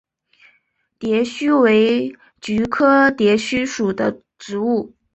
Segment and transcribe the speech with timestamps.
[0.97, 4.95] 蝶须为菊科蝶须属的植物。